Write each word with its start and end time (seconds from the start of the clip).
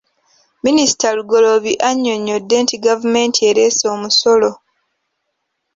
Minisita 0.65 1.07
Lugoloobi 1.17 1.73
annyonnyodde 1.89 2.55
nti 2.63 2.75
gavumenti 2.85 3.39
ereese 3.49 3.83
omusolo. 3.95 4.51